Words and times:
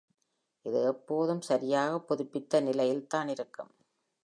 இது 0.65 0.79
எப்போதும் 0.85 1.41
சரியாக 1.41 1.99
புதுப்பித்த 1.99 2.61
நிலையில் 2.61 3.07
தான் 3.07 3.27
இருக்கும். 3.27 3.71